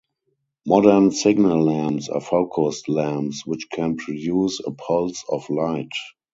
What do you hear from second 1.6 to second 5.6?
lamps are focused lamps which can produce a pulse of